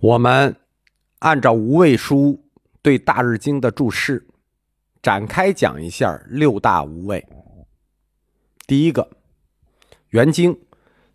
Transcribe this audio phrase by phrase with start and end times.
[0.00, 0.54] 我们
[1.18, 2.44] 按照无畏书
[2.82, 4.28] 对《大日经》的注释
[5.02, 7.26] 展开讲一下六大无畏。
[8.64, 9.10] 第一个，
[10.10, 10.56] 原经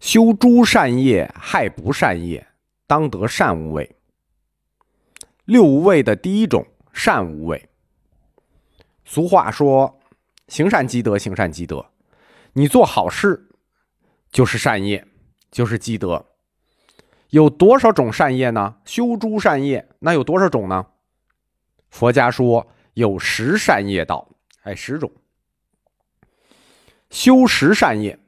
[0.02, 2.46] 修诸善业，害不善业，
[2.86, 3.96] 当得善无畏。
[5.46, 7.70] 六无畏的第一种善无畏。
[9.06, 9.98] 俗话说
[10.50, 11.86] ：“行善积德，行善积德。”
[12.52, 13.50] 你做好事
[14.30, 15.08] 就是善业，
[15.50, 16.33] 就是积德。
[17.34, 18.76] 有多少种善业呢？
[18.86, 20.86] 修诸善业，那有多少种呢？
[21.90, 24.30] 佛家说有十善业道，
[24.62, 25.12] 哎，十种。
[27.10, 28.20] 修十善业，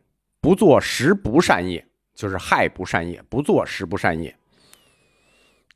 [0.42, 4.36] 不做十不善业，就是害不善业，不做十不善业，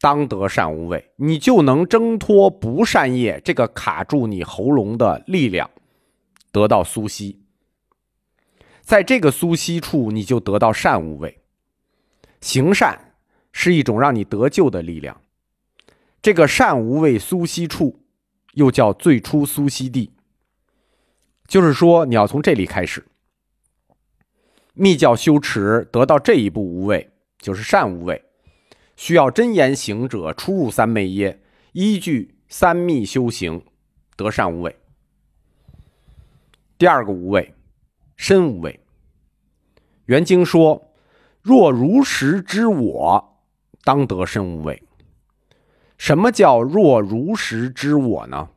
[0.02, 5.70] 当得善无畏，你就能挣脱不善业这个卡住你喉咙的力量，
[6.52, 7.44] 得到苏息。
[8.82, 11.44] 在这个苏息处，你就得到善无畏，
[12.42, 13.06] 行善。
[13.62, 15.20] 是一种让你得救的力量。
[16.22, 18.00] 这个善无畏苏息处，
[18.54, 20.14] 又叫最初苏息地。
[21.46, 23.06] 就是说，你要从这里开始，
[24.72, 28.24] 密教修持得到这一步无畏，就是善无畏，
[28.96, 31.42] 需要真言行者出入三昧耶，
[31.74, 33.62] 依据三密修行
[34.16, 34.74] 得善无畏。
[36.78, 37.54] 第二个无畏，
[38.16, 38.80] 身无畏。
[40.06, 40.94] 原经说：
[41.42, 43.29] 若如实知我。
[43.90, 44.84] 当得身无畏。
[45.98, 48.50] 什么叫若如实知我呢？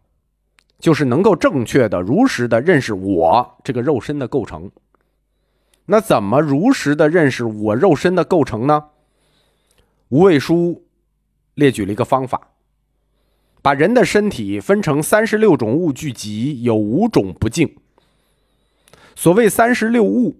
[0.79, 4.71] 就是能够正确的、如实的认识我这个肉身的构成。
[5.87, 8.91] 那怎么如实的认识我肉身的构成呢？
[10.11, 10.85] 无畏书
[11.55, 12.49] 列举了一个方法，
[13.63, 17.75] 把人的身体分成三十六种物聚集，有五种不净。
[19.15, 20.37] 所谓三十六物，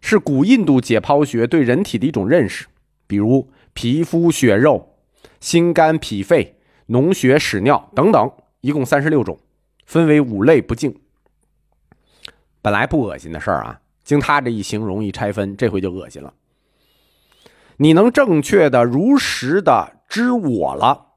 [0.00, 2.68] 是古印度解剖学对人体的一种认识，
[3.06, 3.50] 比如。
[3.80, 4.96] 皮肤、血肉、
[5.38, 8.28] 心肝、脾肺、脓血、屎尿等等，
[8.60, 9.38] 一共三十六种，
[9.86, 11.00] 分为五类不净。
[12.60, 16.34] 本来不恶心的事儿啊，经他这一形容一拆分，这回就恶心了。
[17.76, 21.10] 你能正确的、如实的知我了，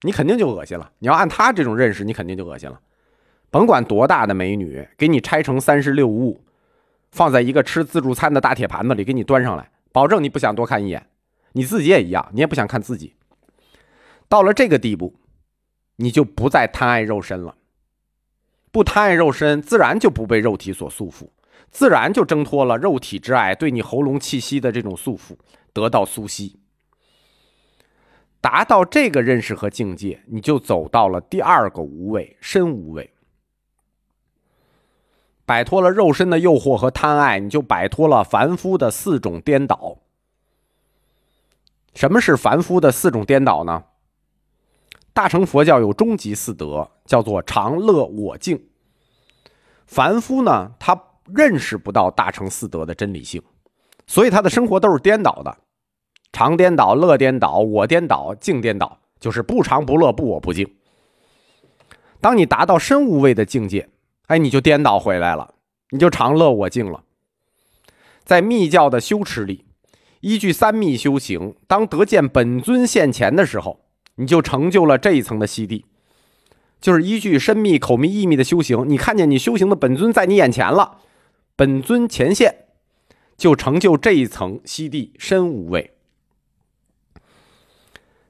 [0.00, 0.90] 你肯定就恶心了。
[0.98, 2.80] 你要按他这种认识，你肯定就恶心了。
[3.52, 6.44] 甭管多大的美女，给你拆成三十六物，
[7.12, 11.06] 放在一个吃自助餐的大铁盘子里，给你端上来，保证你不想多看一眼。
[11.54, 13.14] 你自己也一样，你也不想看自己。
[14.28, 15.14] 到了这个地步，
[15.96, 17.56] 你就不再贪爱肉身了。
[18.70, 21.28] 不贪爱肉身，自然就不被肉体所束缚，
[21.70, 25.36] 自然就挣脱了肉体之爱对你喉咙气息的这种束缚，
[25.72, 26.58] 得到苏息。
[28.40, 33.14] 达到这个认识和境界，你就走到了第二个无畏身无畏，
[35.46, 39.98] 摆脱了肉身的诱惑和贪爱，你就摆脱了凡夫的四种颠倒。
[41.94, 43.84] 什么是凡夫的四种颠倒呢？
[45.12, 48.68] 大乘佛教有终极四德，叫做常乐我净。
[49.86, 51.00] 凡夫呢，他
[51.32, 53.40] 认识不到大乘四德的真理性，
[54.08, 55.56] 所以他的生活都是颠倒的，
[56.32, 60.68] 常颠倒、乐颠倒、我颠倒、净颠倒，就是不常不乐、不我不净。
[62.20, 63.88] 当你达到身无畏的境界，
[64.26, 65.54] 哎，你就颠倒回来了，
[65.90, 67.04] 你就常乐我净了。
[68.24, 69.64] 在密教的修持里。
[70.24, 75.84] 依据三密修行，当得见本尊现前的时候，你就成就了这一层的西地。
[76.80, 81.02] 就是依据身密、口密、意密的修行，你看见你修行的本尊在你眼前了，
[81.54, 82.64] 本尊前现，
[83.36, 85.90] 就成就这一层西地身无畏。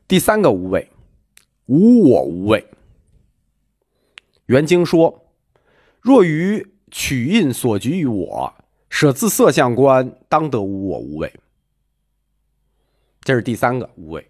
[0.08, 0.90] 第三个无畏，
[1.66, 2.66] 无我无畏。
[4.46, 5.26] 原经说：
[6.00, 8.54] 若于取印所局于我，
[8.90, 11.32] 舍自色相观，当得无我无畏。
[13.24, 14.26] 这是第三个无畏，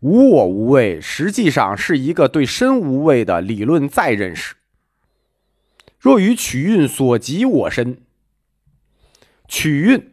[0.00, 4.56] 无我无畏，实际上是一个对身无畏的理论再认识。
[6.00, 8.02] 若于取运所及我身，
[9.46, 10.10] 取运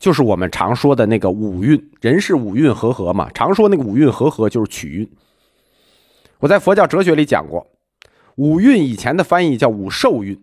[0.00, 5.08] 就是我们常说的那个五蕴，人是五蕴和合嘛，常说那个五蕴和合就是取运。
[6.40, 7.70] 我在佛教哲学里讲过，
[8.34, 10.40] 五蕴以前的翻译叫五受运，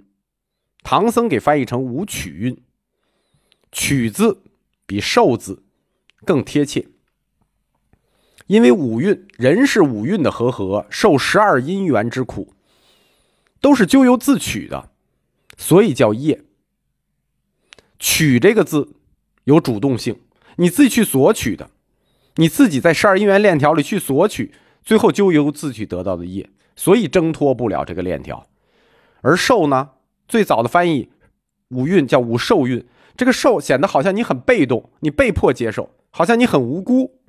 [0.82, 2.58] 唐僧给翻译成五取运，
[3.72, 4.42] 取字
[4.86, 5.66] 比受字。
[6.26, 6.88] 更贴切，
[8.48, 12.54] 因为五蕴人是五蕴的和合，受十二因缘之苦，
[13.62, 14.90] 都是咎由自取的，
[15.58, 16.44] 所以叫业。
[18.00, 18.96] 取这个字
[19.46, 20.20] 有主动性，
[20.58, 21.72] 你自己去索取的，
[22.36, 24.54] 你自己在十二因缘链条里去索取，
[24.84, 28.48] 最后咎由自取得到的业，所以挣脱不了这个链条。
[29.22, 29.90] 而受呢，
[30.28, 31.10] 最早的翻译
[31.70, 32.86] 五蕴叫五受蕴，
[33.16, 35.92] 这个受显得好像你很被动，你被迫接受。
[36.10, 37.20] 好像你很无辜，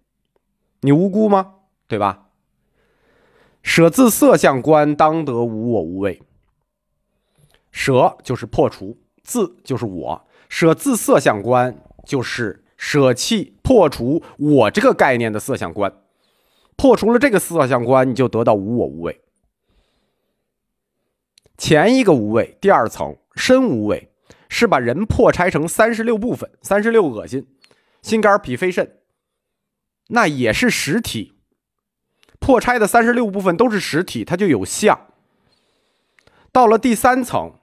[0.80, 1.54] 你无辜吗？
[1.86, 2.28] 对吧？
[3.62, 6.22] 舍自色相观，当得无我无畏。
[7.70, 15.92] 舍就是破除，自就是我，舍自色相观就是舍弃破除我这个概念的色相观，
[16.76, 19.20] 破除了这个色相观，你就得到无我无畏。
[21.58, 24.10] 前一个无畏，第二层身无畏，
[24.48, 27.46] 是把人破拆成三十六部分，三十六恶心，
[28.02, 28.98] 心肝脾肺肾，
[30.08, 31.34] 那也是实体。
[32.38, 35.08] 破拆的三十六部分都是实体，它就有相。
[36.52, 37.54] 到了第三层，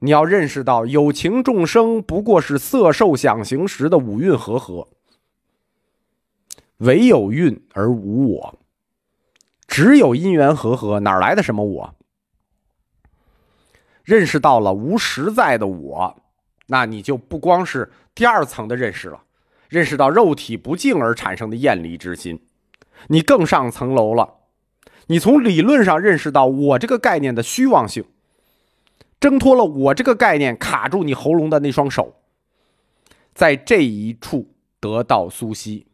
[0.00, 4.88] 你要认识到有情众生不过是色受想行识的五蕴和合，
[6.78, 8.58] 唯有蕴而无我，
[9.66, 11.94] 只有因缘和合，哪来的什么我？
[14.04, 16.22] 认识到了无实在的我，
[16.66, 19.24] 那你就不光是第二层的认识了，
[19.68, 22.40] 认识到肉体不净而产生的厌离之心。
[23.08, 24.34] 你更上层楼了，
[25.06, 28.04] 你从理论上认识到我这个概念的虚妄性，
[29.20, 32.14] 挣脱了我这个概念卡住你喉咙的那双手，
[33.34, 35.86] 在这一处得到苏息，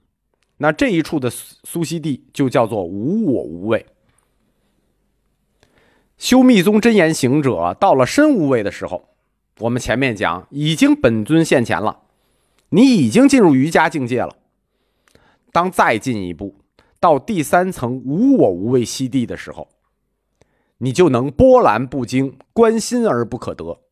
[0.58, 3.84] 那这一处的苏息地就叫做无我无畏。
[6.16, 9.08] 修密宗真言行者到了身无畏的时候，
[9.58, 12.01] 我们前面讲已经本尊现前了，
[12.74, 14.34] 你已经进入瑜伽境界了，
[15.52, 16.56] 当再进一步。
[16.98, 19.68] 到第三层无我无畏息地的时候，
[20.78, 23.82] 你就能波澜不惊，观心而不可得，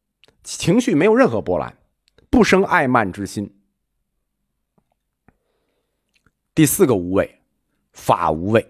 [0.42, 1.76] 情绪没有任何波澜，
[2.30, 3.54] 不生爱慢之心。
[6.54, 7.42] 第四个无畏，
[7.92, 8.66] 法无畏。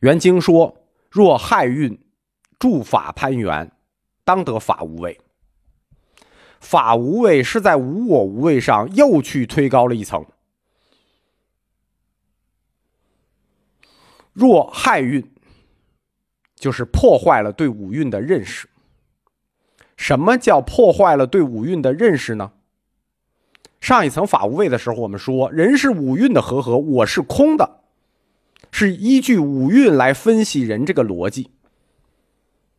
[0.00, 0.74] 原经说：
[1.10, 1.98] 若害运，
[2.58, 3.70] 助法攀缘，
[4.24, 5.20] 当得法无畏。
[6.64, 10.24] 法无畏是在无我无畏上又去推高了一层。
[14.32, 15.30] 若害运，
[16.56, 18.68] 就是破坏了对五蕴的认识。
[19.96, 22.52] 什么叫破坏了对五蕴的认识呢？
[23.80, 27.82] 上一层法无畏的时候，我们说人是五蕴的和合，我是空的，
[28.72, 31.50] 是依据五蕴来分析人这个逻辑。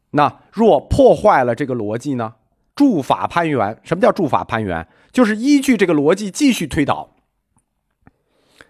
[0.09, 2.35] 那若破坏了这个逻辑呢？
[2.75, 4.87] 诸法攀缘，什么叫诸法攀缘？
[5.11, 7.15] 就是依据这个逻辑继续推导。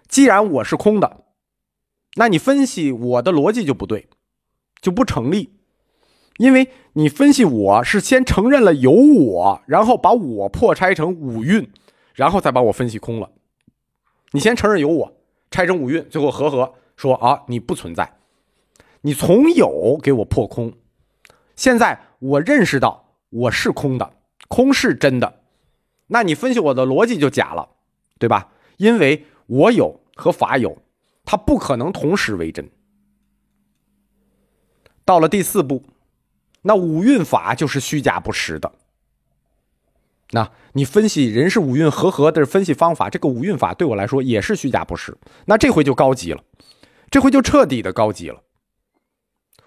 [0.08, 1.26] 既然我是空的。
[2.18, 4.08] 那你分析我的逻辑就不对，
[4.80, 5.50] 就不成立，
[6.38, 11.70] 因为你分析我是先承认了有我，然后把我破拆成五蕴，
[12.14, 13.32] 然后再把我分析空了。
[14.32, 15.18] 你先承认有我，
[15.52, 18.14] 拆成五蕴，最后和合说啊你不存在，
[19.02, 20.72] 你从有给我破空，
[21.58, 23.05] 现在我认识到
[23.36, 24.14] 我是空的，
[24.48, 25.42] 空是真的，
[26.08, 27.68] 那你分析我的逻辑就假了，
[28.18, 28.54] 对吧？
[28.78, 30.82] 因为我有和法有。
[31.28, 32.70] 它不可能同时为真。
[35.04, 35.84] 到了第四步，
[36.62, 38.72] 那五蕴法就是虚假不实的。
[40.32, 45.18] 那你分析人是五蕴和合的分析方法，这个五蕴法对我来说也是虚假不实。
[45.46, 46.44] 那这回就高级了，
[47.10, 48.44] 这回就彻底的高级了。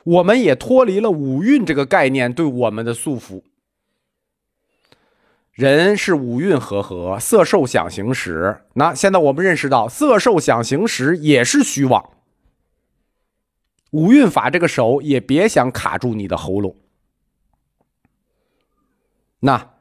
[0.05, 3.43] 我们也脱离了五蕴这个概念对我们的束缚。
[5.59, 8.61] 人是五蕴和合，色受想行识。
[8.75, 12.13] 那现在我们认识到，色受想行识也是虚妄。
[13.91, 16.77] 五蕴法这个手也别想卡住你的喉咙。
[19.41, 19.75] 那，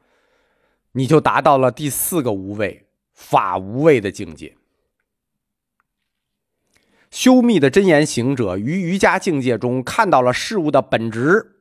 [0.94, 4.58] 你就达到了第四个无畏法无畏的境界。
[7.12, 11.57] 修密的真言行者于瑜伽境界中看到了事物的本质。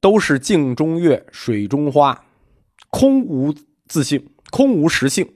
[0.00, 2.24] 都是镜中月，水中花，
[2.90, 3.54] 空无
[3.86, 5.34] 自性，空无实性。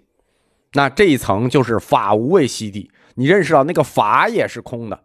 [0.74, 5.04] 那这一层就是法无畏息地，你认识到那个法也是空的。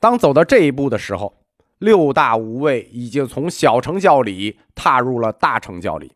[0.00, 1.44] 当走到这一步的时候，
[1.78, 6.12] 六大无畏已经从小成教里踏入了大成教里。